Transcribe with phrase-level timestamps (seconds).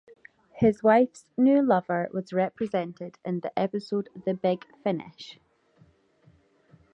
[0.53, 5.37] His wife's new lover was represented in the episode The Big Finish?